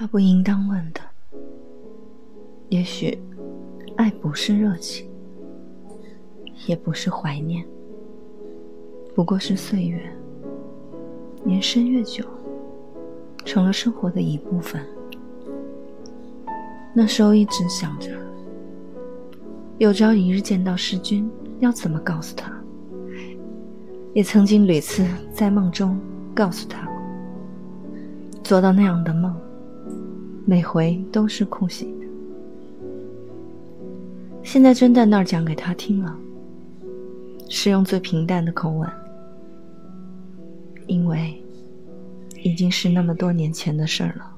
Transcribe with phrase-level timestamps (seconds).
[0.00, 1.00] 他不应当问的。
[2.70, 3.18] 也许，
[3.98, 5.06] 爱不是热情，
[6.66, 7.62] 也不是怀念，
[9.14, 10.00] 不过是岁月。
[11.44, 12.24] 年深越久，
[13.44, 14.82] 成了生活的一部分。
[16.94, 18.10] 那时候一直想着，
[19.76, 22.50] 有朝一日见到世君，要怎么告诉他。
[24.14, 26.00] 也曾经屡次在梦中
[26.34, 26.94] 告诉他过，
[28.42, 29.38] 做到那样的梦，
[30.44, 32.06] 每回都是空醒的。
[34.42, 36.16] 现在真在那儿讲给他听了，
[37.48, 38.88] 是用最平淡的口吻，
[40.86, 41.40] 因为
[42.42, 44.30] 已经是那么多年前的事儿了。